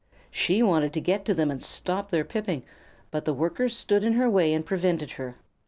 She 0.31 0.63
wanted 0.63 0.93
to 0.93 0.99
get 0.99 1.25
to 1.25 1.35
them 1.35 1.51
and 1.51 1.61
stop 1.61 2.09
their 2.09 2.25
piping, 2.25 2.63
but 3.11 3.25
the 3.25 3.35
Workers 3.35 3.77
stood 3.77 4.03
in 4.03 4.13
her 4.13 4.31
way 4.31 4.51
and 4.51 4.65
prevented 4.65 5.11
her. 5.11 5.37